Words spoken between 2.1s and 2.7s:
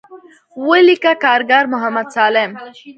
سالم.